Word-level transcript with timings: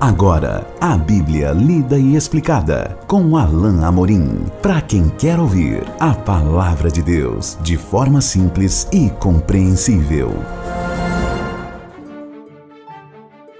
Agora, 0.00 0.66
a 0.80 0.96
Bíblia 0.96 1.50
lida 1.50 1.98
e 1.98 2.16
explicada 2.16 2.98
com 3.06 3.36
Alain 3.36 3.84
Amorim. 3.84 4.46
Para 4.62 4.80
quem 4.80 5.10
quer 5.10 5.38
ouvir 5.38 5.82
a 6.00 6.14
palavra 6.14 6.90
de 6.90 7.02
Deus 7.02 7.58
de 7.60 7.76
forma 7.76 8.22
simples 8.22 8.88
e 8.90 9.10
compreensível. 9.10 10.32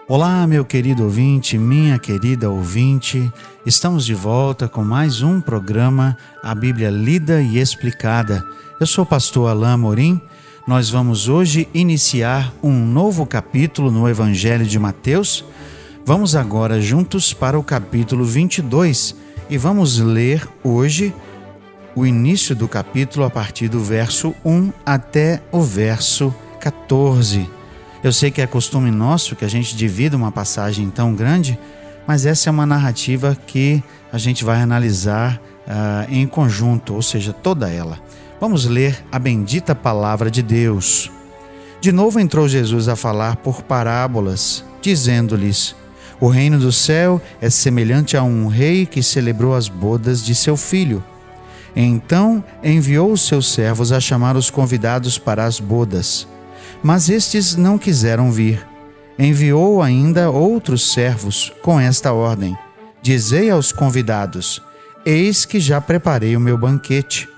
Olá, 0.08 0.46
meu 0.46 0.64
querido 0.64 1.04
ouvinte, 1.04 1.58
minha 1.58 1.98
querida 1.98 2.48
ouvinte. 2.48 3.30
Estamos 3.66 4.06
de 4.06 4.14
volta 4.14 4.66
com 4.66 4.82
mais 4.82 5.20
um 5.20 5.42
programa 5.42 6.16
A 6.42 6.54
Bíblia 6.54 6.88
lida 6.88 7.42
e 7.42 7.58
explicada. 7.58 8.42
Eu 8.80 8.86
sou 8.86 9.04
o 9.04 9.06
pastor 9.06 9.50
Alain 9.50 9.74
Amorim. 9.74 10.18
Nós 10.66 10.88
vamos 10.88 11.28
hoje 11.28 11.68
iniciar 11.74 12.50
um 12.62 12.72
novo 12.72 13.26
capítulo 13.26 13.90
no 13.90 14.08
Evangelho 14.08 14.64
de 14.64 14.78
Mateus 14.78 15.44
Vamos 16.04 16.34
agora 16.34 16.80
juntos 16.80 17.32
para 17.32 17.58
o 17.58 17.62
capítulo 17.62 18.24
22 18.24 19.14
e 19.48 19.58
vamos 19.58 19.98
ler 19.98 20.48
hoje 20.64 21.14
o 21.94 22.06
início 22.06 22.56
do 22.56 22.66
capítulo 22.66 23.24
a 23.24 23.30
partir 23.30 23.68
do 23.68 23.80
verso 23.80 24.34
1 24.44 24.72
até 24.84 25.42
o 25.52 25.60
verso 25.62 26.34
14. 26.58 27.48
Eu 28.02 28.12
sei 28.12 28.30
que 28.30 28.40
é 28.40 28.46
costume 28.46 28.90
nosso 28.90 29.36
que 29.36 29.44
a 29.44 29.48
gente 29.48 29.76
divida 29.76 30.16
uma 30.16 30.32
passagem 30.32 30.88
tão 30.88 31.14
grande, 31.14 31.58
mas 32.06 32.24
essa 32.24 32.48
é 32.48 32.50
uma 32.50 32.66
narrativa 32.66 33.36
que 33.46 33.82
a 34.10 34.18
gente 34.18 34.42
vai 34.42 34.60
analisar 34.60 35.36
uh, 35.36 36.12
em 36.12 36.26
conjunto, 36.26 36.94
ou 36.94 37.02
seja, 37.02 37.32
toda 37.32 37.68
ela. 37.68 37.98
Vamos 38.40 38.64
ler 38.64 39.04
a 39.12 39.18
bendita 39.18 39.74
palavra 39.74 40.30
de 40.30 40.42
Deus. 40.42 41.12
De 41.80 41.92
novo 41.92 42.18
entrou 42.18 42.48
Jesus 42.48 42.88
a 42.88 42.96
falar 42.96 43.36
por 43.36 43.62
parábolas, 43.62 44.64
dizendo-lhes: 44.80 45.76
o 46.20 46.28
reino 46.28 46.58
do 46.58 46.70
céu 46.70 47.20
é 47.40 47.48
semelhante 47.48 48.16
a 48.16 48.22
um 48.22 48.46
rei 48.46 48.84
que 48.84 49.02
celebrou 49.02 49.54
as 49.54 49.68
bodas 49.68 50.22
de 50.22 50.34
seu 50.34 50.56
filho. 50.56 51.02
Então 51.74 52.44
enviou 52.62 53.10
os 53.12 53.26
seus 53.26 53.50
servos 53.52 53.90
a 53.90 54.00
chamar 54.00 54.36
os 54.36 54.50
convidados 54.50 55.16
para 55.16 55.46
as 55.46 55.58
bodas. 55.58 56.28
Mas 56.82 57.08
estes 57.08 57.56
não 57.56 57.78
quiseram 57.78 58.30
vir. 58.30 58.66
Enviou 59.18 59.82
ainda 59.82 60.30
outros 60.30 60.92
servos 60.92 61.52
com 61.62 61.80
esta 61.80 62.12
ordem: 62.12 62.56
Dizei 63.00 63.50
aos 63.50 63.72
convidados: 63.72 64.62
Eis 65.04 65.44
que 65.44 65.58
já 65.58 65.80
preparei 65.80 66.36
o 66.36 66.40
meu 66.40 66.58
banquete. 66.58 67.28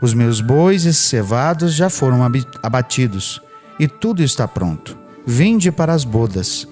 Os 0.00 0.14
meus 0.14 0.40
bois 0.40 0.84
e 0.84 0.94
cevados 0.94 1.74
já 1.74 1.90
foram 1.90 2.20
abatidos, 2.62 3.40
e 3.78 3.86
tudo 3.86 4.22
está 4.22 4.48
pronto. 4.48 4.96
Vinde 5.26 5.70
para 5.70 5.92
as 5.92 6.04
bodas. 6.04 6.66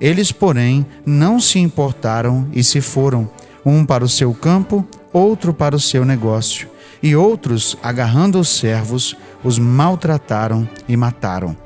Eles, 0.00 0.30
porém, 0.32 0.86
não 1.04 1.40
se 1.40 1.58
importaram 1.58 2.48
e 2.52 2.62
se 2.62 2.80
foram, 2.80 3.30
um 3.64 3.84
para 3.84 4.04
o 4.04 4.08
seu 4.08 4.32
campo, 4.34 4.86
outro 5.12 5.52
para 5.52 5.74
o 5.74 5.80
seu 5.80 6.04
negócio. 6.04 6.68
E 7.02 7.14
outros, 7.16 7.76
agarrando 7.82 8.38
os 8.38 8.48
servos, 8.48 9.16
os 9.42 9.58
maltrataram 9.58 10.68
e 10.88 10.96
mataram. 10.96 11.56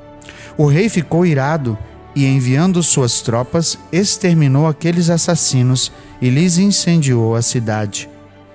O 0.57 0.65
rei 0.65 0.89
ficou 0.89 1.25
irado 1.25 1.77
e, 2.15 2.25
enviando 2.25 2.83
suas 2.83 3.21
tropas, 3.21 3.77
exterminou 3.91 4.67
aqueles 4.67 5.09
assassinos 5.09 5.91
e 6.21 6.29
lhes 6.29 6.57
incendiou 6.57 7.35
a 7.35 7.41
cidade. 7.41 8.09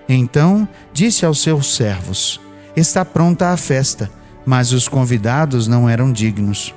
Então 0.08 0.68
disse 0.92 1.24
aos 1.24 1.42
seus 1.42 1.74
servos: 1.74 2.40
Está 2.76 3.04
pronta 3.04 3.48
a 3.48 3.56
festa, 3.56 4.10
mas 4.44 4.72
os 4.72 4.88
convidados 4.88 5.66
não 5.66 5.88
eram 5.88 6.12
dignos. 6.12 6.74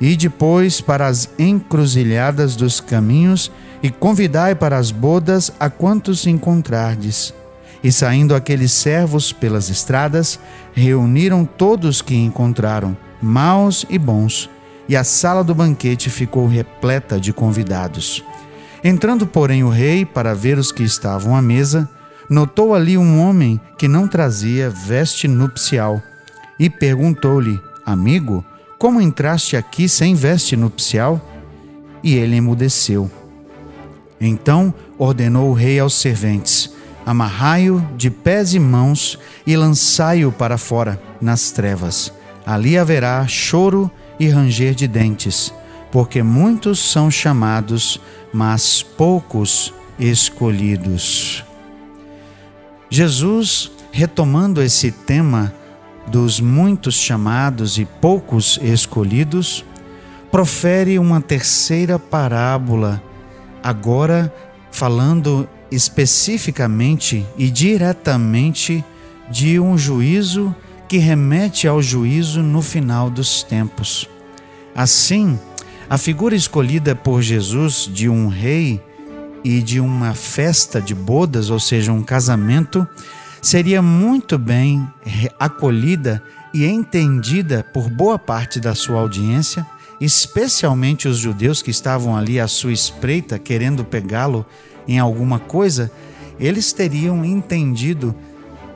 E 0.00 0.16
depois 0.16 0.80
para 0.80 1.06
as 1.06 1.28
encruzilhadas 1.38 2.56
dos 2.56 2.80
caminhos, 2.80 3.50
e 3.82 3.90
convidai 3.90 4.54
para 4.54 4.76
as 4.76 4.90
bodas 4.90 5.50
a 5.58 5.70
quantos 5.70 6.26
encontrardes. 6.26 7.34
E 7.82 7.90
saindo 7.90 8.34
aqueles 8.34 8.72
servos 8.72 9.32
pelas 9.32 9.70
estradas, 9.70 10.38
reuniram 10.72 11.44
todos 11.44 12.02
que 12.02 12.14
encontraram, 12.14 12.96
maus 13.22 13.86
e 13.88 13.98
bons, 13.98 14.50
e 14.88 14.96
a 14.96 15.04
sala 15.04 15.42
do 15.42 15.54
banquete 15.54 16.10
ficou 16.10 16.46
repleta 16.46 17.18
de 17.18 17.32
convidados. 17.32 18.22
Entrando, 18.82 19.26
porém, 19.26 19.62
o 19.62 19.68
rei 19.68 20.04
para 20.04 20.34
ver 20.34 20.58
os 20.58 20.72
que 20.72 20.82
estavam 20.82 21.36
à 21.36 21.40
mesa, 21.40 21.88
notou 22.28 22.74
ali 22.74 22.98
um 22.98 23.20
homem 23.20 23.60
que 23.78 23.88
não 23.88 24.08
trazia 24.08 24.68
veste 24.68 25.26
nupcial, 25.26 26.02
e 26.58 26.68
perguntou-lhe: 26.68 27.58
Amigo, 27.84 28.44
como 28.80 28.98
entraste 28.98 29.58
aqui 29.58 29.86
sem 29.90 30.14
veste 30.14 30.56
nupcial? 30.56 31.20
E 32.02 32.14
ele 32.14 32.36
emudeceu. 32.36 33.10
Então 34.18 34.72
ordenou 34.96 35.50
o 35.50 35.52
rei 35.52 35.78
aos 35.78 35.92
serventes: 35.92 36.72
Amarrai-o 37.04 37.86
de 37.98 38.08
pés 38.08 38.54
e 38.54 38.58
mãos 38.58 39.18
e 39.46 39.54
lançai-o 39.54 40.32
para 40.32 40.56
fora, 40.56 40.98
nas 41.20 41.50
trevas. 41.50 42.10
Ali 42.46 42.78
haverá 42.78 43.26
choro 43.28 43.90
e 44.18 44.30
ranger 44.30 44.74
de 44.74 44.88
dentes, 44.88 45.52
porque 45.92 46.22
muitos 46.22 46.78
são 46.78 47.10
chamados, 47.10 48.00
mas 48.32 48.82
poucos 48.82 49.74
escolhidos. 49.98 51.44
Jesus, 52.88 53.70
retomando 53.92 54.62
esse 54.62 54.90
tema 54.90 55.52
dos 56.10 56.40
muitos 56.40 56.94
chamados 56.94 57.78
e 57.78 57.84
poucos 57.84 58.58
escolhidos, 58.62 59.64
profere 60.30 60.98
uma 60.98 61.20
terceira 61.20 61.98
parábola, 61.98 63.02
agora 63.62 64.32
falando 64.70 65.48
especificamente 65.70 67.24
e 67.38 67.48
diretamente 67.48 68.84
de 69.30 69.60
um 69.60 69.78
juízo 69.78 70.54
que 70.88 70.98
remete 70.98 71.68
ao 71.68 71.80
juízo 71.80 72.42
no 72.42 72.60
final 72.60 73.08
dos 73.08 73.44
tempos. 73.44 74.08
Assim, 74.74 75.38
a 75.88 75.96
figura 75.96 76.34
escolhida 76.34 76.94
por 76.96 77.22
Jesus 77.22 77.88
de 77.92 78.08
um 78.08 78.26
rei 78.26 78.82
e 79.44 79.62
de 79.62 79.78
uma 79.80 80.14
festa 80.14 80.80
de 80.80 80.94
bodas, 80.94 81.50
ou 81.50 81.60
seja, 81.60 81.92
um 81.92 82.02
casamento, 82.02 82.86
seria 83.40 83.80
muito 83.80 84.38
bem 84.38 84.86
acolhida 85.38 86.22
e 86.52 86.66
entendida 86.66 87.64
por 87.72 87.88
boa 87.88 88.18
parte 88.18 88.60
da 88.60 88.74
sua 88.74 89.00
audiência, 89.00 89.66
especialmente 90.00 91.08
os 91.08 91.18
judeus 91.18 91.62
que 91.62 91.70
estavam 91.70 92.16
ali 92.16 92.40
à 92.40 92.48
sua 92.48 92.72
espreita 92.72 93.38
querendo 93.38 93.84
pegá-lo 93.84 94.44
em 94.88 94.98
alguma 94.98 95.38
coisa, 95.38 95.90
eles 96.38 96.72
teriam 96.72 97.24
entendido 97.24 98.14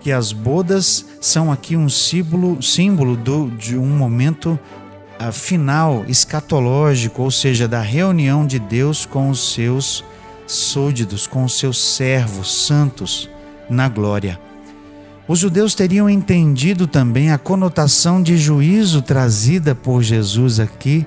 que 0.01 0.13
as 0.13 0.33
bodas 0.33 1.07
são 1.21 1.51
aqui 1.51 1.77
um 1.77 1.89
símbolo, 1.89 2.63
símbolo 2.63 3.17
do, 3.17 3.51
de 3.51 3.77
um 3.77 3.87
momento 3.87 4.59
uh, 5.19 5.33
final, 5.33 6.05
escatológico, 6.07 7.23
ou 7.23 7.31
seja, 7.31 7.67
da 7.67 7.81
reunião 7.81 8.47
de 8.47 8.59
Deus 8.59 9.07
com 9.07 9.31
os 9.31 9.55
seus 9.55 10.05
súditos, 10.47 11.27
com 11.27 11.45
os 11.45 11.59
seus 11.59 11.79
servos 11.79 12.67
santos 12.67 13.31
na 13.69 13.89
glória. 13.89 14.39
Os 15.27 15.39
judeus 15.39 15.75
teriam 15.75 16.09
entendido 16.09 16.87
também 16.87 17.33
a 17.33 17.39
conotação 17.39 18.23
de 18.23 18.37
juízo 18.37 19.01
trazida 19.01 19.75
por 19.75 20.03
Jesus 20.03 20.61
aqui 20.61 21.07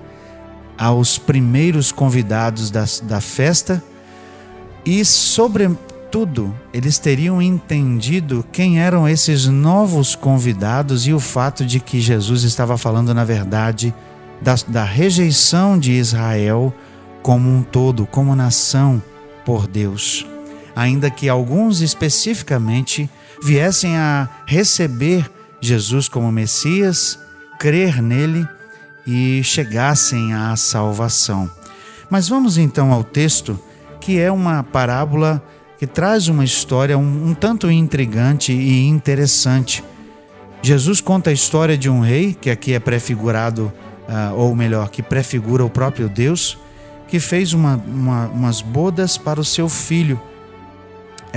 aos 0.76 1.20
primeiros 1.20 1.92
convidados 1.92 2.72
da, 2.72 2.84
da 3.04 3.22
festa 3.22 3.84
e, 4.84 5.06
sobretudo, 5.06 6.56
eles 6.74 6.98
teriam 6.98 7.40
entendido 7.40 8.44
quem 8.52 8.80
eram 8.80 9.08
esses 9.08 9.46
novos 9.46 10.16
convidados 10.16 11.06
e 11.06 11.14
o 11.14 11.20
fato 11.20 11.64
de 11.64 11.80
que 11.80 12.02
Jesus 12.02 12.44
estava 12.44 12.76
falando, 12.76 13.14
na 13.14 13.24
verdade, 13.24 13.94
da, 14.42 14.56
da 14.68 14.84
rejeição 14.84 15.78
de 15.78 15.92
Israel 15.92 16.74
como 17.22 17.50
um 17.50 17.62
todo, 17.62 18.08
como 18.08 18.36
nação 18.36 19.02
por 19.46 19.68
Deus. 19.68 20.26
Ainda 20.76 21.12
que 21.12 21.30
alguns 21.30 21.82
especificamente 21.82 23.10
viessem 23.42 23.98
a 23.98 24.28
receber 24.46 25.30
Jesus 25.62 26.08
como 26.08 26.32
Messias, 26.32 27.20
crer 27.60 28.02
nele 28.02 28.48
e 29.06 29.42
chegassem 29.44 30.34
à 30.34 30.56
salvação. 30.56 31.50
Mas 32.10 32.28
vamos 32.30 32.58
então 32.58 32.92
ao 32.92 33.04
texto, 33.04 33.60
que 34.00 34.20
é 34.20 34.32
uma 34.32 34.64
parábola 34.64 35.42
que 35.78 35.86
traz 35.86 36.28
uma 36.28 36.44
história 36.44 36.98
um, 36.98 37.30
um 37.30 37.34
tanto 37.34 37.70
intrigante 37.70 38.52
e 38.52 38.86
interessante. 38.86 39.84
Jesus 40.62 41.02
conta 41.02 41.30
a 41.30 41.34
história 41.34 41.78
de 41.78 41.90
um 41.90 42.00
rei, 42.00 42.34
que 42.34 42.50
aqui 42.50 42.74
é 42.74 42.80
prefigurado, 42.80 43.72
uh, 44.08 44.36
ou 44.36 44.56
melhor, 44.56 44.90
que 44.90 45.04
prefigura 45.04 45.64
o 45.64 45.70
próprio 45.70 46.10
Deus, 46.10 46.58
que 47.08 47.20
fez 47.20 47.54
uma, 47.54 47.76
uma, 47.76 48.28
umas 48.28 48.62
bodas 48.62 49.18
para 49.18 49.40
o 49.40 49.46
seu 49.46 49.70
filho 49.70 50.20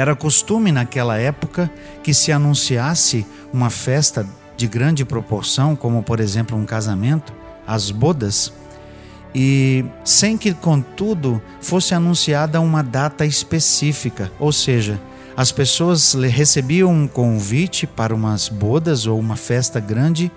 era 0.00 0.17
costume 0.17 0.73
naquela 0.73 1.19
época 1.19 1.70
que 2.02 2.14
se 2.14 2.32
anunciasse 2.32 3.26
uma 3.52 3.69
festa 3.69 4.26
de 4.56 4.67
grande 4.67 5.05
proporção, 5.05 5.76
como 5.76 6.02
por 6.02 6.20
exemplo 6.20 6.56
um 6.56 6.64
casamento, 6.64 7.35
as 7.67 7.91
bodas, 7.91 8.50
e 9.35 9.85
sem 10.02 10.38
que, 10.38 10.55
contudo, 10.55 11.41
fosse 11.61 11.94
anunciada 11.94 12.61
uma 12.62 12.82
data 12.82 13.26
específica, 13.26 14.32
ou 14.38 14.50
seja, 14.52 14.99
as 15.37 15.52
pessoas 15.52 16.14
recebiam 16.14 16.91
um 16.91 17.06
convite 17.06 17.87
para 17.87 18.14
umas 18.14 18.49
bodas 18.49 19.06
ou 19.06 19.19
uma 19.20 19.37
festa 19.37 19.79
grande 19.81 20.32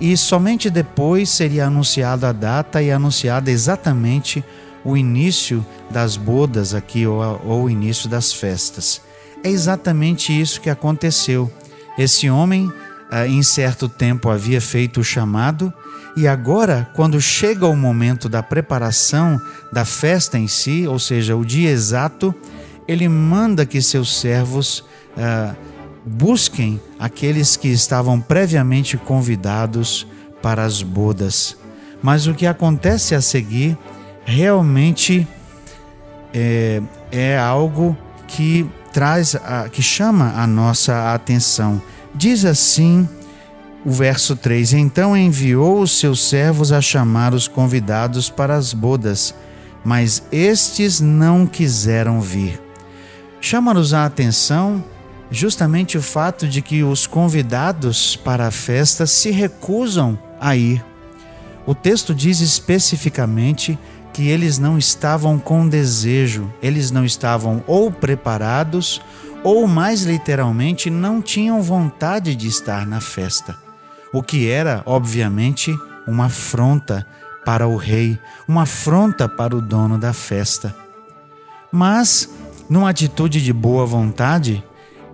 e 0.00 0.16
somente 0.16 0.68
depois 0.68 1.28
seria 1.28 1.66
anunciada 1.66 2.28
a 2.28 2.32
data 2.32 2.82
e 2.82 2.90
anunciada 2.90 3.48
exatamente 3.48 4.44
o 4.84 4.96
início 4.96 5.64
das 5.90 6.16
bodas 6.16 6.74
aqui 6.74 7.06
ou, 7.06 7.20
ou 7.44 7.64
o 7.64 7.70
início 7.70 8.08
das 8.08 8.32
festas. 8.32 9.00
É 9.42 9.48
exatamente 9.48 10.38
isso 10.38 10.60
que 10.60 10.70
aconteceu. 10.70 11.50
Esse 11.96 12.28
homem, 12.28 12.72
ah, 13.10 13.26
em 13.26 13.42
certo 13.42 13.88
tempo, 13.88 14.30
havia 14.30 14.60
feito 14.60 15.00
o 15.00 15.04
chamado 15.04 15.72
e 16.18 16.26
agora, 16.26 16.90
quando 16.94 17.20
chega 17.20 17.64
o 17.68 17.76
momento 17.76 18.28
da 18.28 18.42
preparação 18.42 19.40
da 19.72 19.84
festa 19.84 20.36
em 20.36 20.48
si, 20.48 20.84
ou 20.84 20.98
seja, 20.98 21.36
o 21.36 21.44
dia 21.44 21.70
exato, 21.70 22.34
ele 22.88 23.08
manda 23.08 23.64
que 23.64 23.80
seus 23.80 24.18
servos 24.18 24.80
uh, 25.16 25.54
busquem 26.04 26.80
aqueles 26.98 27.56
que 27.56 27.68
estavam 27.68 28.20
previamente 28.20 28.96
convidados 28.96 30.08
para 30.42 30.64
as 30.64 30.82
bodas. 30.82 31.56
Mas 32.02 32.26
o 32.26 32.34
que 32.34 32.46
acontece 32.46 33.14
a 33.14 33.20
seguir 33.20 33.78
realmente 34.28 35.26
é, 36.34 36.82
é 37.10 37.38
algo 37.38 37.96
que 38.26 38.68
traz, 38.92 39.34
a, 39.34 39.70
que 39.70 39.80
chama 39.80 40.34
a 40.36 40.46
nossa 40.46 41.14
atenção. 41.14 41.80
Diz 42.14 42.44
assim 42.44 43.08
o 43.86 43.90
verso 43.90 44.36
3: 44.36 44.74
Então 44.74 45.16
enviou 45.16 45.80
os 45.80 45.98
seus 45.98 46.28
servos 46.28 46.72
a 46.72 46.80
chamar 46.82 47.32
os 47.32 47.48
convidados 47.48 48.28
para 48.28 48.54
as 48.54 48.74
bodas, 48.74 49.34
mas 49.82 50.22
estes 50.30 51.00
não 51.00 51.46
quiseram 51.46 52.20
vir. 52.20 52.60
Chama-nos 53.40 53.94
a 53.94 54.04
atenção 54.04 54.84
justamente 55.30 55.96
o 55.96 56.02
fato 56.02 56.46
de 56.46 56.60
que 56.60 56.82
os 56.82 57.06
convidados 57.06 58.14
para 58.14 58.48
a 58.48 58.50
festa 58.50 59.06
se 59.06 59.30
recusam 59.30 60.18
a 60.38 60.54
ir. 60.54 60.84
O 61.68 61.74
texto 61.74 62.14
diz 62.14 62.40
especificamente 62.40 63.78
que 64.18 64.26
eles 64.26 64.58
não 64.58 64.76
estavam 64.76 65.38
com 65.38 65.68
desejo, 65.68 66.52
eles 66.60 66.90
não 66.90 67.04
estavam 67.04 67.62
ou 67.68 67.88
preparados, 67.88 69.00
ou 69.44 69.68
mais 69.68 70.02
literalmente, 70.02 70.90
não 70.90 71.22
tinham 71.22 71.62
vontade 71.62 72.34
de 72.34 72.48
estar 72.48 72.84
na 72.84 73.00
festa 73.00 73.56
o 74.12 74.20
que 74.20 74.50
era, 74.50 74.82
obviamente, 74.86 75.72
uma 76.04 76.24
afronta 76.24 77.06
para 77.44 77.68
o 77.68 77.76
rei, 77.76 78.18
uma 78.48 78.62
afronta 78.62 79.28
para 79.28 79.54
o 79.54 79.60
dono 79.60 79.96
da 79.96 80.12
festa. 80.12 80.74
Mas, 81.70 82.28
numa 82.68 82.90
atitude 82.90 83.40
de 83.40 83.52
boa 83.52 83.86
vontade 83.86 84.64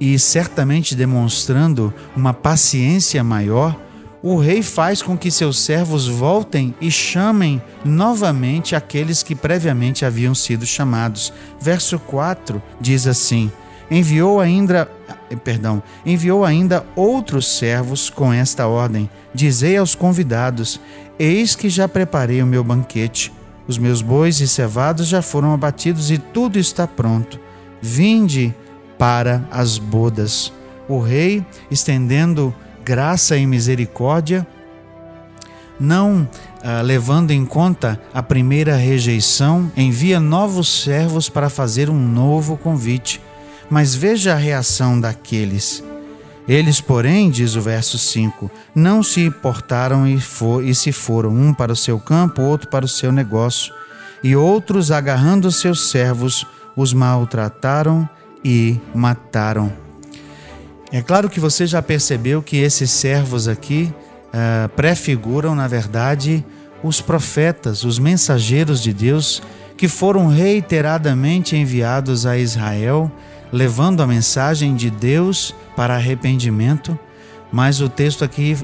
e 0.00 0.18
certamente 0.18 0.94
demonstrando 0.94 1.92
uma 2.16 2.32
paciência 2.32 3.22
maior, 3.22 3.78
o 4.26 4.38
rei 4.38 4.62
faz 4.62 5.02
com 5.02 5.18
que 5.18 5.30
seus 5.30 5.58
servos 5.58 6.08
voltem 6.08 6.74
e 6.80 6.90
chamem 6.90 7.62
novamente 7.84 8.74
aqueles 8.74 9.22
que 9.22 9.34
previamente 9.34 10.02
haviam 10.02 10.34
sido 10.34 10.64
chamados. 10.64 11.30
Verso 11.60 11.98
4 11.98 12.62
diz 12.80 13.06
assim: 13.06 13.52
Enviou 13.90 14.40
ainda 14.40 14.90
eh, 15.28 15.36
perdão, 15.36 15.82
enviou 16.06 16.42
ainda 16.42 16.86
outros 16.96 17.58
servos 17.58 18.08
com 18.08 18.32
esta 18.32 18.66
ordem: 18.66 19.10
Dizei 19.34 19.76
aos 19.76 19.94
convidados: 19.94 20.80
Eis 21.18 21.54
que 21.54 21.68
já 21.68 21.86
preparei 21.86 22.40
o 22.40 22.46
meu 22.46 22.64
banquete. 22.64 23.30
Os 23.68 23.76
meus 23.76 24.00
bois 24.00 24.40
e 24.40 24.48
cevados 24.48 25.06
já 25.06 25.20
foram 25.20 25.52
abatidos 25.52 26.10
e 26.10 26.16
tudo 26.16 26.58
está 26.58 26.86
pronto. 26.86 27.38
Vinde 27.78 28.54
para 28.96 29.46
as 29.50 29.76
bodas. 29.76 30.50
O 30.88 30.98
rei, 30.98 31.44
estendendo 31.70 32.54
graça 32.84 33.36
e 33.36 33.46
misericórdia, 33.46 34.46
não 35.78 36.28
ah, 36.62 36.80
levando 36.80 37.30
em 37.30 37.44
conta 37.44 38.00
a 38.12 38.22
primeira 38.22 38.76
rejeição, 38.76 39.70
envia 39.76 40.20
novos 40.20 40.82
servos 40.82 41.28
para 41.28 41.50
fazer 41.50 41.90
um 41.90 41.98
novo 41.98 42.56
convite. 42.56 43.20
Mas 43.68 43.94
veja 43.94 44.32
a 44.32 44.36
reação 44.36 45.00
daqueles. 45.00 45.82
Eles, 46.46 46.80
porém, 46.80 47.30
diz 47.30 47.56
o 47.56 47.60
verso 47.60 47.98
5, 47.98 48.50
não 48.74 49.02
se 49.02 49.22
importaram 49.22 50.06
e, 50.06 50.20
for, 50.20 50.62
e 50.62 50.74
se 50.74 50.92
foram, 50.92 51.30
um 51.30 51.54
para 51.54 51.72
o 51.72 51.76
seu 51.76 51.98
campo, 51.98 52.42
outro 52.42 52.68
para 52.68 52.84
o 52.84 52.88
seu 52.88 53.10
negócio. 53.10 53.72
E 54.22 54.36
outros, 54.36 54.90
agarrando 54.90 55.50
seus 55.50 55.90
servos, 55.90 56.46
os 56.76 56.92
maltrataram 56.92 58.08
e 58.44 58.78
mataram. 58.94 59.83
É 60.94 61.02
claro 61.02 61.28
que 61.28 61.40
você 61.40 61.66
já 61.66 61.82
percebeu 61.82 62.40
que 62.40 62.56
esses 62.58 62.88
servos 62.88 63.48
aqui 63.48 63.92
uh, 64.28 64.68
prefiguram, 64.76 65.52
na 65.52 65.66
verdade, 65.66 66.46
os 66.84 67.00
profetas, 67.00 67.82
os 67.82 67.98
mensageiros 67.98 68.80
de 68.80 68.92
Deus 68.92 69.42
que 69.76 69.88
foram 69.88 70.28
reiteradamente 70.28 71.56
enviados 71.56 72.26
a 72.26 72.38
Israel 72.38 73.10
levando 73.50 74.04
a 74.04 74.06
mensagem 74.06 74.76
de 74.76 74.88
Deus 74.88 75.52
para 75.74 75.96
arrependimento, 75.96 76.96
mas 77.50 77.80
o 77.80 77.88
texto 77.88 78.22
aqui 78.22 78.56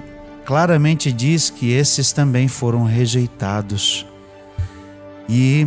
claramente 0.45 1.11
diz 1.11 1.51
que 1.51 1.73
esses 1.73 2.13
também 2.13 2.47
foram 2.47 2.85
rejeitados. 2.85 4.07
E 5.29 5.67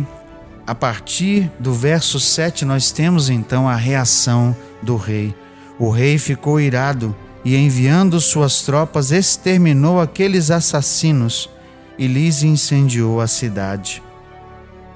a 0.66 0.74
partir 0.74 1.50
do 1.58 1.74
verso 1.74 2.18
7 2.18 2.64
nós 2.64 2.90
temos 2.90 3.28
então 3.28 3.68
a 3.68 3.76
reação 3.76 4.56
do 4.82 4.96
rei. 4.96 5.34
O 5.78 5.90
rei 5.90 6.18
ficou 6.18 6.60
irado 6.60 7.14
e, 7.44 7.56
enviando 7.56 8.20
suas 8.20 8.62
tropas, 8.62 9.10
exterminou 9.10 10.00
aqueles 10.00 10.50
assassinos 10.50 11.50
e 11.98 12.06
lhes 12.06 12.42
incendiou 12.42 13.20
a 13.20 13.26
cidade. 13.26 14.02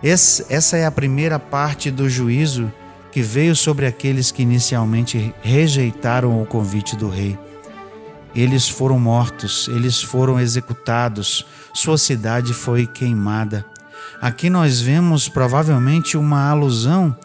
Essa 0.02 0.76
é 0.76 0.86
a 0.86 0.90
primeira 0.90 1.38
parte 1.38 1.90
do 1.90 2.08
juízo 2.08 2.72
que 3.10 3.20
veio 3.20 3.56
sobre 3.56 3.86
aqueles 3.86 4.30
que 4.30 4.42
inicialmente 4.42 5.34
rejeitaram 5.42 6.40
o 6.40 6.46
convite 6.46 6.94
do 6.94 7.08
rei. 7.08 7.36
Eles 8.34 8.68
foram 8.68 8.98
mortos, 9.00 9.66
eles 9.68 10.00
foram 10.00 10.38
executados, 10.38 11.44
sua 11.74 11.98
cidade 11.98 12.54
foi 12.54 12.86
queimada. 12.86 13.64
Aqui 14.20 14.48
nós 14.48 14.80
vemos 14.80 15.28
provavelmente 15.28 16.16
uma 16.16 16.48
alusão 16.48 17.16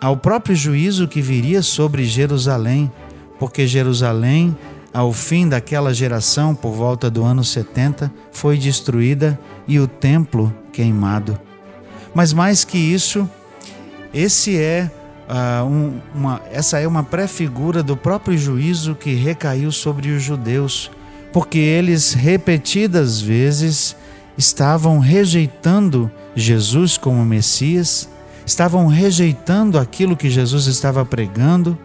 ao 0.00 0.16
próprio 0.16 0.54
juízo 0.54 1.08
que 1.08 1.20
viria 1.20 1.62
sobre 1.62 2.04
Jerusalém, 2.04 2.90
porque 3.38 3.66
Jerusalém, 3.66 4.56
ao 4.92 5.12
fim 5.12 5.48
daquela 5.48 5.92
geração, 5.94 6.54
por 6.54 6.72
volta 6.72 7.10
do 7.10 7.24
ano 7.24 7.44
70, 7.44 8.12
foi 8.32 8.58
destruída 8.58 9.38
e 9.66 9.78
o 9.78 9.86
templo 9.86 10.54
queimado. 10.72 11.38
Mas 12.14 12.32
mais 12.32 12.64
que 12.64 12.78
isso, 12.78 13.28
esse 14.12 14.56
é 14.56 14.90
Uh, 15.26 15.66
um, 15.66 16.00
uma, 16.14 16.40
essa 16.52 16.78
é 16.78 16.86
uma 16.86 17.02
pré-figura 17.02 17.82
do 17.82 17.96
próprio 17.96 18.38
juízo 18.38 18.94
que 18.94 19.12
recaiu 19.12 19.72
sobre 19.72 20.10
os 20.10 20.22
judeus, 20.22 20.88
porque 21.32 21.58
eles 21.58 22.12
repetidas 22.12 23.20
vezes 23.20 23.96
estavam 24.38 25.00
rejeitando 25.00 26.08
Jesus 26.36 26.96
como 26.96 27.24
Messias, 27.24 28.08
estavam 28.46 28.86
rejeitando 28.86 29.78
aquilo 29.78 30.16
que 30.16 30.30
Jesus 30.30 30.66
estava 30.66 31.04
pregando, 31.04 31.76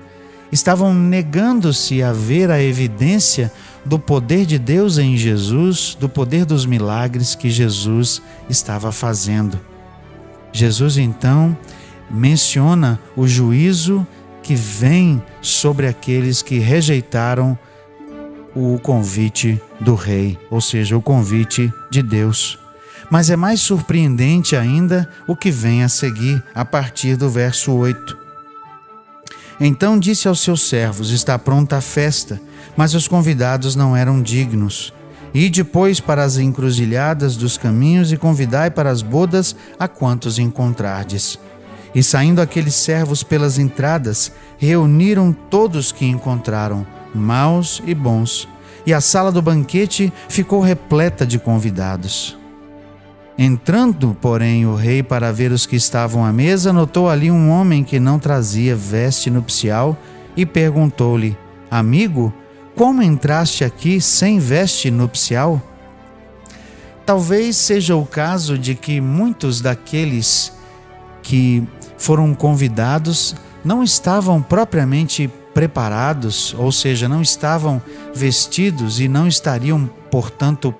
estavam 0.51 0.94
negando-se 0.94 2.03
a 2.03 2.13
ver 2.13 2.51
a 2.51 2.62
evidência 2.62 3.51
do 3.84 3.98
poder 3.98 4.46
de 4.46 4.60
Deus 4.60 5.00
em 5.00 5.18
Jesus, 5.18 5.98
do 6.00 6.08
poder 6.08 6.46
dos 6.46 6.65
milagres 6.65 7.34
que 7.34 7.50
Jesus 7.50 8.22
estava 8.48 8.91
fazendo. 8.91 9.60
Jesus 10.53 10.98
então 10.98 11.58
menciona 12.10 13.00
o 13.15 13.27
juízo 13.27 14.06
que 14.44 14.53
vem 14.53 15.22
sobre 15.41 15.88
aqueles 15.88 16.41
que 16.41 16.60
rejeitaram 16.60 17.58
o 18.56 18.77
convite 18.80 19.60
do 19.80 19.96
rei, 19.96 20.38
ou 20.50 20.60
seja, 20.60 20.98
o 20.98 21.01
convite 21.01 21.72
de 21.89 22.03
Deus. 22.03 22.61
Mas 23.12 23.30
é 23.30 23.36
mais 23.36 23.60
surpreendente 23.60 24.56
ainda 24.56 25.08
o 25.27 25.36
que 25.36 25.51
vem 25.51 25.84
a 25.84 25.89
seguir, 25.89 26.41
a 26.56 26.63
partir 26.63 27.18
do 27.18 27.30
verso 27.30 27.74
8. 27.74 28.18
Então 29.60 30.00
disse 30.00 30.30
aos 30.30 30.39
seus 30.39 30.68
servos: 30.68 31.12
Está 31.12 31.38
pronta 31.38 31.77
a 31.77 31.82
festa, 31.82 32.41
mas 32.75 32.94
os 32.94 33.10
convidados 33.10 33.75
não 33.75 33.96
eram 33.96 34.22
dignos. 34.22 34.94
E 35.34 35.50
depois 35.50 36.00
para 36.00 36.24
as 36.24 36.38
encruzilhadas 36.38 37.36
dos 37.36 37.58
caminhos 37.58 38.12
e 38.13 38.18
convidai 38.18 38.72
para 38.72 38.89
as 38.89 39.01
bodas 39.01 39.56
a 39.77 39.88
quantos 39.89 40.39
encontrardes. 40.39 41.38
E 41.94 42.01
saindo 42.01 42.41
aqueles 42.41 42.75
servos 42.75 43.24
pelas 43.24 43.60
entradas, 43.60 44.32
reuniram 44.58 45.34
todos 45.34 45.91
que 45.91 46.06
encontraram, 46.06 46.88
maus 47.13 47.84
e 47.86 47.94
bons, 47.94 48.48
e 48.86 48.94
a 48.94 49.01
sala 49.01 49.32
do 49.32 49.41
banquete 49.41 50.12
ficou 50.30 50.62
repleta 50.62 51.25
de 51.25 51.38
convidados. 51.38 52.40
Entrando, 53.38 54.16
porém, 54.20 54.66
o 54.66 54.76
rei 54.76 55.02
para 55.02 55.32
ver 55.32 55.52
os 55.52 55.66
que 55.66 55.76
estavam 55.76 56.26
à 56.26 56.34
mesa, 56.34 56.74
notou 56.74 57.10
ali 57.10 57.32
um 57.32 57.50
homem 57.50 57.84
que 57.84 58.00
não 58.00 58.20
trazia 58.20 58.76
veste 58.76 59.30
nupcial 59.30 59.98
e 60.36 60.46
perguntou-lhe: 60.46 61.38
Amigo, 61.70 62.34
como 62.76 63.02
entraste 63.02 63.64
aqui 63.64 64.02
sem 64.02 64.40
veste 64.40 64.92
nupcial? 64.92 65.62
Talvez 67.06 67.58
seja 67.58 67.96
o 67.96 68.06
caso 68.06 68.58
de 68.58 68.76
que 68.76 69.02
muitos 69.02 69.60
daqueles 69.62 70.54
que 71.24 71.64
foram 71.98 72.34
convidados 72.34 73.36
não 73.64 73.84
estavam 73.84 74.42
propriamente 74.42 75.30
preparados, 75.54 76.56
ou 76.58 76.72
seja, 76.72 77.08
não 77.08 77.22
estavam 77.22 77.82
vestidos 78.14 79.00
e 79.00 79.08
não 79.08 79.28
estariam, 79.28 79.90
portanto, 80.10 80.74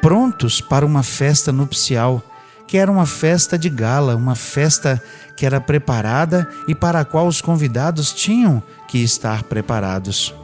prontos 0.00 0.60
para 0.60 0.86
uma 0.86 1.02
festa 1.02 1.52
nupcial, 1.52 2.22
que 2.66 2.76
era 2.76 2.90
uma 2.90 3.06
festa 3.06 3.58
de 3.58 3.68
gala, 3.68 4.14
uma 4.14 4.34
festa 4.34 5.02
que 5.36 5.46
era 5.46 5.60
preparada 5.60 6.48
e 6.66 6.74
para 6.74 7.00
a 7.00 7.04
qual 7.04 7.26
os 7.26 7.40
convidados 7.40 8.12
tinham 8.12 8.62
que 8.86 8.98
estar 8.98 9.44
preparados. 9.44 10.34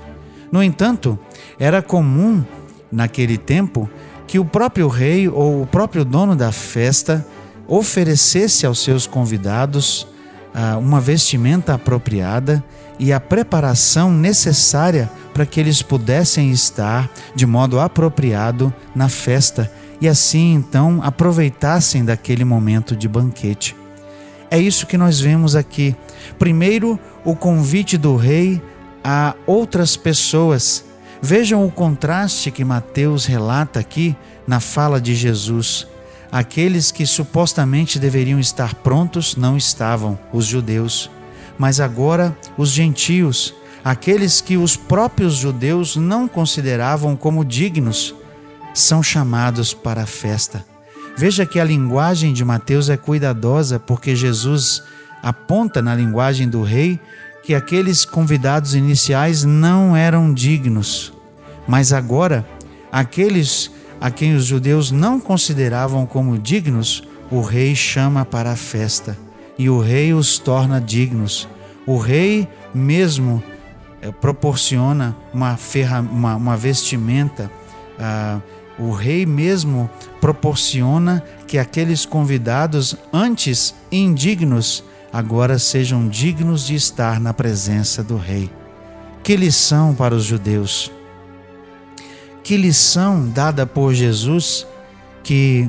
No 0.51 0.63
entanto, 0.63 1.19
era 1.59 1.83
comum 1.83 2.45
naquele 2.91 3.37
tempo 3.37 3.91
que 4.27 4.39
o 4.39 4.45
próprio 4.45 4.89
rei 4.89 5.29
ou 5.29 5.63
o 5.63 5.67
próprio 5.67 6.05
dono 6.05 6.35
da 6.35 6.53
festa 6.53 7.27
oferecesse 7.67 8.65
aos 8.65 8.83
seus 8.83 9.07
convidados 9.07 10.07
ah, 10.55 10.79
uma 10.79 11.01
vestimenta 11.01 11.75
apropriada 11.75 12.63
e 12.99 13.13
a 13.13 13.19
preparação 13.19 14.13
necessária 14.13 15.11
para 15.35 15.45
que 15.45 15.59
eles 15.59 15.83
pudessem 15.83 16.53
estar 16.53 17.11
de 17.35 17.45
modo 17.45 17.81
apropriado 17.81 18.73
na 18.95 19.09
festa 19.09 19.71
e 20.01 20.09
assim 20.09 20.55
então 20.55 21.01
aproveitassem 21.03 22.05
daquele 22.05 22.45
momento 22.45 22.97
de 22.97 23.09
banquete. 23.09 23.77
É 24.51 24.59
isso 24.59 24.87
que 24.87 24.97
nós 24.97 25.19
vemos 25.19 25.57
aqui. 25.57 25.97
Primeiro, 26.39 26.99
o 27.25 27.35
convite 27.35 27.99
do 27.99 28.15
rei 28.15 28.63
a 29.03 29.35
outras 29.47 29.97
pessoas. 29.97 30.85
Vejam 31.21 31.67
o 31.67 31.71
contraste 31.71 32.51
que 32.51 32.65
Mateus 32.65 33.27
relata 33.27 33.81
aqui 33.81 34.17
na 34.47 34.61
fala 34.61 35.01
de 35.01 35.15
Jesus. 35.15 35.89
Aqueles 36.31 36.91
que 36.91 37.07
supostamente 37.07 37.99
deveriam 37.99 38.39
estar 38.39 38.75
prontos 38.77 39.37
não 39.37 39.57
estavam, 39.57 40.19
os 40.33 40.45
judeus. 40.45 41.11
Mas 41.59 41.81
agora 41.81 42.37
os 42.57 42.71
gentios, 42.71 43.55
aqueles 43.85 44.41
que 44.41 44.57
os 44.57 44.77
próprios 44.77 45.35
judeus 45.35 45.95
não 45.97 46.27
consideravam 46.27 47.15
como 47.15 47.45
dignos, 47.45 48.15
são 48.73 49.03
chamados 49.03 49.75
para 49.75 50.03
a 50.03 50.07
festa. 50.07 50.65
Veja 51.17 51.47
que 51.47 51.61
a 51.61 51.65
linguagem 51.65 52.33
de 52.33 52.45
Mateus 52.45 52.89
é 52.89 52.97
cuidadosa, 52.97 53.79
porque 53.79 54.17
Jesus 54.17 54.83
aponta 55.23 55.81
na 55.81 55.95
linguagem 55.95 56.49
do 56.49 56.63
rei 56.63 56.99
que 57.45 57.55
aqueles 57.55 58.05
convidados 58.05 58.75
iniciais 58.75 59.45
não 59.45 59.95
eram 59.95 60.33
dignos. 60.33 61.13
Mas 61.69 61.93
agora, 61.93 62.45
aqueles 62.91 63.71
a 64.01 64.11
quem 64.11 64.35
os 64.35 64.45
judeus 64.45 64.91
não 64.91 65.21
consideravam 65.21 66.05
como 66.05 66.39
dignos, 66.39 67.05
o 67.31 67.41
rei 67.41 67.77
chama 67.77 68.25
para 68.25 68.53
a 68.53 68.57
festa 68.57 69.17
e 69.59 69.71
o 69.71 69.79
rei 69.79 70.13
os 70.13 70.39
torna 70.39 70.81
dignos. 70.81 71.49
O 71.87 71.97
rei 71.97 72.49
mesmo 72.75 73.43
é, 74.05 74.13
proporciona 74.13 75.17
uma, 75.33 75.57
ferra, 75.57 76.01
uma, 76.01 76.37
uma 76.37 76.57
vestimenta, 76.57 77.51
ah, 77.99 78.41
o 78.79 78.93
rei 78.93 79.25
mesmo 79.25 79.91
proporciona 80.21 81.25
que 81.47 81.59
aqueles 81.59 82.05
convidados, 82.07 82.97
antes 83.13 83.75
indignos, 83.91 84.85
agora 85.13 85.59
sejam 85.59 86.09
dignos 86.09 86.67
de 86.67 86.75
estar 86.75 87.19
na 87.19 87.33
presença 87.33 88.05
do 88.05 88.17
rei. 88.17 88.51
Que 89.23 89.37
lição 89.37 89.95
para 89.95 90.15
os 90.15 90.25
judeus! 90.25 90.93
que 92.45 92.59
lição 92.59 93.27
dada 93.31 93.67
por 93.67 93.95
Jesus 93.95 94.67
que, 95.23 95.69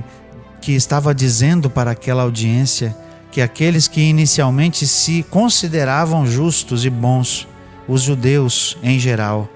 que 0.62 0.74
estava 0.74 1.16
dizendo 1.16 1.70
para 1.70 1.92
aquela 1.92 2.24
audiência 2.24 2.96
que 3.32 3.42
aqueles 3.42 3.88
que 3.88 4.02
inicialmente 4.02 4.86
se 4.86 5.24
consideravam 5.24 6.28
justos 6.28 6.86
e 6.86 6.90
bons, 6.90 7.48
os 7.88 8.02
judeus 8.02 8.78
em 8.84 9.00
geral, 9.00 9.50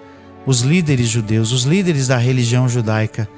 os 0.45 0.61
líderes 0.61 1.09
judeus, 1.09 1.51
os 1.51 1.63
líderes 1.63 2.07
da 2.07 2.17
religião 2.17 2.67
judaica, 2.67 3.29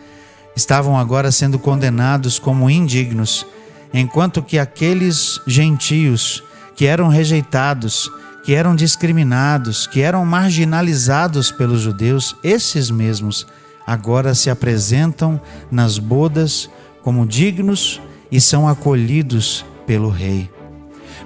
estavam 0.55 0.97
agora 0.97 1.31
sendo 1.31 1.57
condenados 1.57 2.37
como 2.37 2.69
indignos, 2.69 3.45
enquanto 3.93 4.43
que 4.43 4.59
aqueles 4.59 5.39
gentios 5.47 6.43
que 6.75 6.85
eram 6.85 7.07
rejeitados, 7.07 8.09
que 8.43 8.53
eram 8.53 8.75
discriminados, 8.75 9.87
que 9.87 10.01
eram 10.01 10.25
marginalizados 10.25 11.51
pelos 11.51 11.81
judeus, 11.81 12.35
esses 12.43 12.89
mesmos 12.89 13.45
agora 13.85 14.33
se 14.33 14.49
apresentam 14.49 15.39
nas 15.69 15.97
bodas 15.97 16.69
como 17.03 17.25
dignos 17.25 18.01
e 18.31 18.39
são 18.39 18.67
acolhidos 18.67 19.65
pelo 19.85 20.09
Rei. 20.09 20.49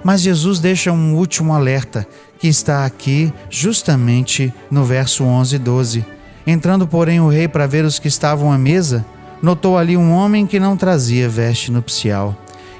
Mas 0.06 0.20
Jesus 0.20 0.60
deixa 0.60 0.92
um 0.92 1.16
último 1.16 1.52
alerta 1.52 2.06
que 2.38 2.46
está 2.46 2.86
aqui 2.86 3.32
justamente 3.50 4.54
no 4.70 4.84
verso 4.84 5.24
11 5.24 5.56
e 5.56 5.58
12. 5.58 6.06
Entrando, 6.46 6.86
porém, 6.86 7.18
o 7.18 7.28
rei 7.28 7.48
para 7.48 7.66
ver 7.66 7.84
os 7.84 7.98
que 7.98 8.06
estavam 8.06 8.52
à 8.52 8.56
mesa, 8.56 9.04
notou 9.42 9.76
ali 9.76 9.96
um 9.96 10.12
homem 10.12 10.46
que 10.46 10.60
não 10.60 10.76
trazia 10.76 11.28
veste 11.28 11.72
nupcial 11.72 12.36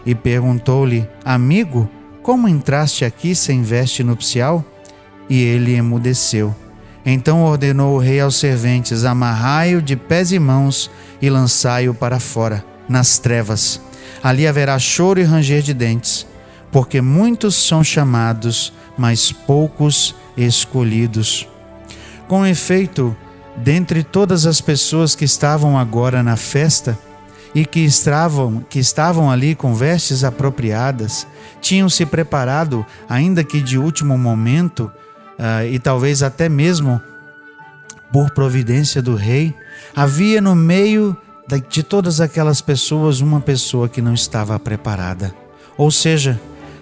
e 0.07 0.15
perguntou-lhe: 0.15 1.05
Amigo, 1.25 1.91
como 2.23 2.47
entraste 2.47 3.05
aqui 3.05 3.35
sem 3.35 3.61
veste 3.61 4.05
nupcial? 4.05 4.65
E 5.29 5.43
ele 5.43 5.75
emudeceu. 5.75 6.55
Então 7.05 7.43
ordenou 7.43 7.97
o 7.97 7.99
rei 7.99 8.21
aos 8.21 8.37
serventes: 8.37 9.03
Amarrai-o 9.03 9.83
de 9.83 9.97
pés 9.97 10.31
e 10.31 10.39
mãos 10.39 10.89
e 11.21 11.29
lançai-o 11.29 11.93
para 11.93 12.21
fora, 12.21 12.65
nas 12.89 13.19
trevas. 13.19 13.81
Ali 14.23 14.47
haverá 14.47 14.79
choro 14.79 15.19
e 15.19 15.25
ranger 15.25 15.61
de 15.61 15.75
dentes, 15.75 16.25
porque 16.77 17.01
muitos 17.01 17.55
são 17.57 17.83
chamados, 17.83 18.71
mas 18.99 19.33
poucos 19.33 20.15
escolhidos. 20.37 21.49
Com 22.29 22.45
efeito, 22.45 23.17
dentre 23.57 24.05
todas 24.05 24.45
as 24.45 24.61
pessoas 24.61 25.15
que 25.15 25.25
estavam 25.25 25.79
agora 25.79 26.23
na 26.23 26.37
festa, 26.37 26.99
e 27.55 27.65
que 27.65 27.81
estavam, 27.81 28.63
que 28.69 28.79
estavam 28.79 29.31
ali 29.31 29.55
com 29.55 29.75
vestes 29.75 30.23
apropriadas, 30.23 31.27
tinham 31.63 31.89
se 31.89 32.05
preparado, 32.05 32.85
ainda 33.09 33.43
que 33.43 33.63
de 33.63 33.79
último 33.79 34.19
momento, 34.19 34.93
uh, 35.39 35.67
e 35.67 35.79
talvez 35.79 36.23
até 36.23 36.47
mesmo 36.47 37.01
por 38.13 38.33
providência 38.33 39.01
do 39.01 39.15
rei, 39.15 39.55
havia 39.95 40.43
no 40.43 40.55
meio 40.55 41.17
de 41.71 41.83
todas 41.83 42.21
aquelas 42.21 42.61
pessoas 42.61 43.23
uma 43.23 43.41
pessoa 43.41 43.89
que 43.89 44.03
não 44.03 44.13
estava 44.13 44.61
preparada. 44.61 45.35
Ou 45.79 45.91
seja, 45.91 46.39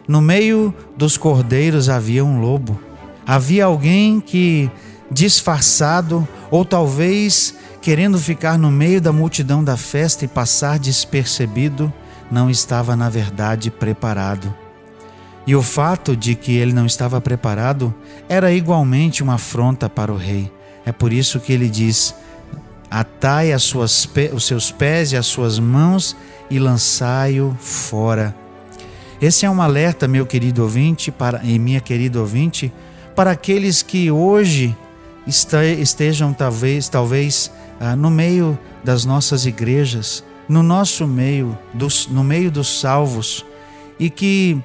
no 0.07 0.21
meio 0.21 0.75
dos 0.97 1.17
cordeiros 1.17 1.89
havia 1.89 2.25
um 2.25 2.41
lobo. 2.41 2.79
Havia 3.27 3.65
alguém 3.65 4.21
que, 4.21 4.71
disfarçado, 5.11 6.27
ou 6.51 6.65
talvez 6.65 7.55
querendo 7.81 8.19
ficar 8.19 8.59
no 8.59 8.71
meio 8.71 9.01
da 9.01 9.13
multidão 9.13 9.63
da 9.63 9.77
festa 9.77 10.25
e 10.25 10.29
passar 10.29 10.79
despercebido, 10.79 11.93
não 12.31 12.49
estava 12.49 12.97
na 12.97 13.11
verdade 13.11 13.71
preparado. 13.71 14.55
E 15.47 15.55
o 15.55 15.63
fato 15.63 16.17
de 16.17 16.35
que 16.35 16.57
ele 16.57 16.73
não 16.73 16.87
estava 16.87 17.21
preparado 17.21 17.95
era 18.29 18.51
igualmente 18.51 19.23
uma 19.23 19.35
afronta 19.35 19.89
para 19.91 20.11
o 20.11 20.17
rei. 20.17 20.51
É 20.87 20.93
por 20.93 21.13
isso 21.13 21.39
que 21.39 21.53
ele 21.53 21.69
diz: 21.69 22.15
Atai 22.91 23.53
as 23.53 23.63
suas, 23.63 24.09
os 24.33 24.47
seus 24.47 24.71
pés 24.71 25.13
e 25.13 25.17
as 25.17 25.27
suas 25.27 25.59
mãos 25.59 26.17
e 26.51 26.59
lançai-o 26.59 27.55
fora. 27.61 28.35
Esse 29.25 29.47
é 29.47 29.51
um 29.51 29.63
alerta, 29.63 30.07
meu 30.07 30.27
querido 30.27 30.63
ouvinte, 30.63 31.11
para, 31.11 31.43
e 31.43 31.59
minha 31.59 31.81
querida 31.81 32.21
ouvinte, 32.21 32.71
para 33.17 33.31
aqueles 33.31 33.83
que 33.83 34.11
hoje 34.11 34.77
estejam 35.27 36.35
talvez, 36.35 36.91
talvez 36.91 37.51
ah, 37.81 37.97
no 37.97 38.11
meio 38.11 38.59
das 38.85 39.07
nossas 39.07 39.47
igrejas, 39.47 40.23
no 40.47 40.63
nosso 40.63 41.07
meio, 41.07 41.59
dos, 41.73 42.07
no 42.07 42.23
meio 42.23 42.51
dos 42.51 42.81
salvos, 42.81 43.47
e 43.99 44.11
que 44.11 44.63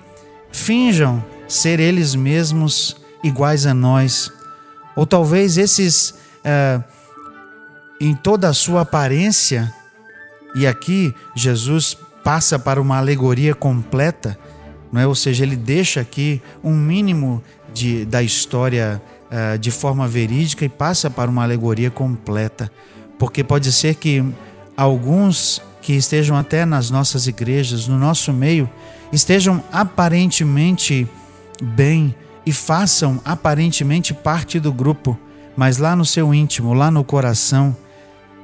finjam 0.52 1.24
ser 1.48 1.80
eles 1.80 2.14
mesmos 2.14 2.98
iguais 3.24 3.66
a 3.66 3.74
nós. 3.74 4.30
Ou 4.94 5.06
talvez 5.06 5.58
esses, 5.58 6.16
é, 6.44 6.84
em 7.98 8.14
toda 8.14 8.50
a 8.50 8.54
sua 8.54 8.82
aparência, 8.82 9.74
e 10.54 10.68
aqui 10.68 11.16
Jesus 11.34 11.96
passa 12.26 12.60
para 12.60 12.82
uma 12.82 12.98
alegoria 12.98 13.56
completa, 13.56 14.38
não 14.92 15.02
é? 15.02 15.08
ou 15.08 15.16
seja, 15.16 15.44
ele 15.44 15.56
deixa 15.56 16.02
aqui 16.02 16.42
um 16.64 16.76
mínimo 16.76 17.44
de, 17.74 18.06
da 18.06 18.24
história 18.24 19.02
uh, 19.30 19.58
de 19.58 19.72
forma 19.72 20.08
verídica 20.08 20.66
e 20.66 20.70
passa 20.70 21.10
para 21.10 21.30
uma 21.30 21.44
alegoria 21.44 21.92
completa, 21.92 22.72
porque 23.18 23.44
pode 23.44 23.72
ser 23.72 23.96
que 23.96 24.24
alguns 24.76 25.62
que 25.82 25.94
estejam 25.94 26.36
até 26.36 26.66
nas 26.66 26.90
nossas 26.90 27.28
igrejas, 27.28 27.88
no 27.88 27.98
nosso 27.98 28.34
meio, 28.34 28.70
estejam 29.12 29.64
aparentemente 29.72 31.08
bem 31.62 32.14
e 32.46 32.52
façam 32.52 33.22
aparentemente 33.24 34.14
parte 34.14 34.60
do 34.60 34.72
grupo, 34.72 35.18
mas 35.56 35.78
lá 35.78 35.96
no 35.96 36.06
seu 36.06 36.34
íntimo, 36.34 36.74
lá 36.74 36.90
no 36.90 37.04
coração, 37.04 37.76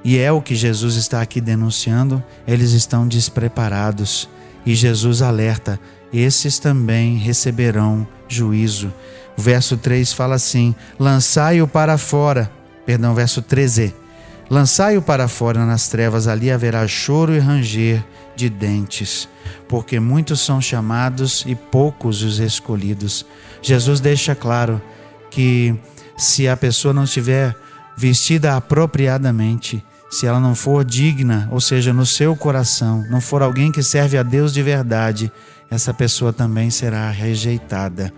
e 0.04 0.20
é 0.20 0.32
o 0.32 0.42
que 0.42 0.54
Jesus 0.54 0.96
está 0.96 1.22
aqui 1.22 1.42
denunciando, 1.42 2.24
eles 2.48 2.74
estão 2.74 3.08
despreparados. 3.08 4.30
E 4.64 4.76
Jesus 4.76 5.24
alerta: 5.24 5.80
esses 6.20 6.60
também 6.60 7.18
receberão 7.18 8.08
juízo. 8.28 8.94
O 9.38 9.42
verso 9.42 9.78
3 9.78 10.14
fala 10.14 10.36
assim: 10.36 10.76
lançai-o 11.00 11.68
para 11.68 11.98
fora. 11.98 12.52
Perdão, 12.86 13.14
verso 13.16 13.42
13. 13.42 13.94
Lançai-o 14.50 15.02
para 15.02 15.28
fora 15.28 15.66
nas 15.66 15.88
trevas, 15.88 16.28
ali 16.28 16.52
haverá 16.52 16.88
choro 16.88 17.34
e 17.34 17.40
ranger 17.40 18.04
de 18.36 18.48
dentes, 18.48 19.28
porque 19.68 20.00
muitos 20.00 20.42
são 20.42 20.62
chamados 20.62 21.44
e 21.48 21.56
poucos 21.56 22.22
os 22.22 22.38
escolhidos. 22.38 23.26
Jesus 23.62 24.00
deixa 24.00 24.36
claro 24.36 24.80
que 25.32 25.76
se 26.16 26.48
a 26.48 26.56
pessoa 26.56 26.94
não 26.94 27.06
estiver 27.06 27.56
vestida 27.98 28.56
apropriadamente, 28.56 29.84
se 30.12 30.28
ela 30.28 30.40
não 30.40 30.54
for 30.54 30.86
digna, 30.86 31.50
ou 31.52 31.60
seja, 31.60 31.92
no 31.92 32.06
seu 32.06 32.36
coração, 32.36 33.04
não 33.10 33.20
for 33.20 33.42
alguém 33.42 33.72
que 33.72 33.82
serve 33.82 34.18
a 34.18 34.24
Deus 34.24 34.54
de 34.54 34.62
verdade, 34.62 35.32
essa 35.70 35.94
pessoa 35.94 36.32
também 36.32 36.70
será 36.70 37.10
rejeitada. 37.10 38.14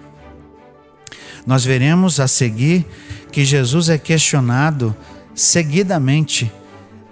Nós 1.45 1.63
veremos 1.63 2.19
a 2.19 2.27
seguir 2.27 2.85
que 3.31 3.45
Jesus 3.45 3.89
é 3.89 3.97
questionado 3.97 4.95
seguidamente 5.33 6.51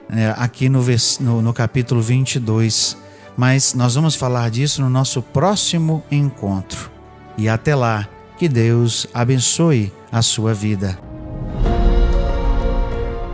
é, 0.10 0.34
aqui 0.38 0.68
no, 0.68 0.84
no, 1.20 1.42
no 1.42 1.54
capítulo 1.54 2.02
22. 2.02 2.98
Mas 3.38 3.74
nós 3.74 3.96
vamos 3.96 4.16
falar 4.16 4.50
disso 4.50 4.82
no 4.82 4.90
nosso 4.90 5.22
próximo 5.22 6.04
encontro. 6.12 6.92
E 7.38 7.50
até 7.50 7.76
lá, 7.76 8.08
que 8.38 8.48
Deus 8.48 9.08
abençoe 9.14 9.92
a 10.12 10.22
sua 10.22 10.54
vida. 10.54 11.05